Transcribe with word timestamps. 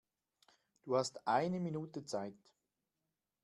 Du 0.83 0.97
hast 0.97 1.27
eine 1.27 1.59
Minute 1.59 2.03
Zeit. 2.05 2.33